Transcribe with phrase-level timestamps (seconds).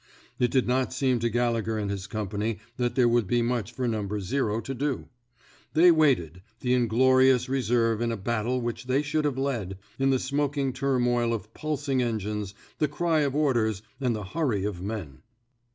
[0.39, 3.87] It did not seem to Gallegher and his company that there would be much for
[3.87, 4.07] No.
[4.07, 5.09] to do.
[5.73, 10.17] They waited— the inglorious reserve in a battle which they should have led— in the
[10.17, 15.21] smoking turmoil of pulsing engines, the cry of orders, and the hurry of men.